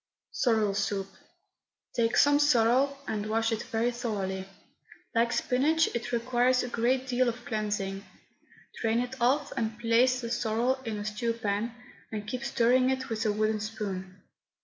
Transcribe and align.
SORREL 0.31 0.73
SOUP. 0.73 1.07
Take 1.95 2.17
some 2.17 2.39
sorrel 2.39 2.97
and 3.07 3.27
wash 3.27 3.51
it 3.51 3.61
very 3.61 3.91
thoroughly. 3.91 4.47
Like 5.13 5.31
spinach, 5.31 5.89
it 5.93 6.11
requires 6.11 6.63
a 6.63 6.69
great 6.69 7.05
deal 7.05 7.29
of 7.29 7.45
cleansing. 7.45 8.03
Drain 8.81 8.97
it 8.99 9.21
off 9.21 9.51
and 9.55 9.77
place 9.77 10.19
the 10.21 10.31
sorrel 10.31 10.79
in 10.85 10.97
a 10.97 11.05
stew 11.05 11.33
pan, 11.33 11.75
and 12.11 12.27
keep 12.27 12.43
stirring 12.43 12.89
it 12.89 13.09
with 13.09 13.27
a 13.27 13.31
wooden 13.31 13.59
spoon. 13.59 14.23